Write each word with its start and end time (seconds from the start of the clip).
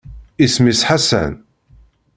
Isem-is 0.45 0.81
Ḥasan 0.87 1.33